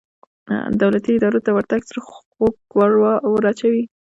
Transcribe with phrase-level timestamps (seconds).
[0.81, 2.55] دولتي ادارو ته ورتګ زړه خوږ
[3.33, 3.83] وراچوي.